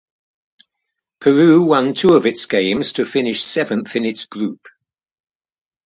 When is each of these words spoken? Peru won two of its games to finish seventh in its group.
Peru 1.19 1.63
won 1.63 1.93
two 1.93 2.15
of 2.15 2.25
its 2.25 2.47
games 2.47 2.93
to 2.93 3.05
finish 3.05 3.43
seventh 3.43 3.95
in 3.95 4.03
its 4.03 4.25
group. 4.25 4.65